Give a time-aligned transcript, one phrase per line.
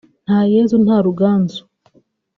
[0.25, 1.61] Nta Yezu nta Ruganzu